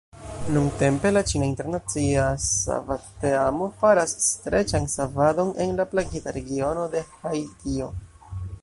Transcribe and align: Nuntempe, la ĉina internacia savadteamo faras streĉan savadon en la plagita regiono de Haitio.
Nuntempe, 0.53 1.09
la 1.11 1.21
ĉina 1.31 1.49
internacia 1.49 2.23
savadteamo 2.45 3.69
faras 3.83 4.17
streĉan 4.25 4.91
savadon 4.97 5.55
en 5.67 5.79
la 5.83 5.89
plagita 5.95 6.39
regiono 6.41 6.89
de 6.97 7.07
Haitio. 7.21 7.95